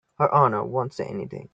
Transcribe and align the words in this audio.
Her 0.17 0.33
Honor 0.33 0.63
won't 0.63 0.95
say 0.95 1.05
anything. 1.05 1.49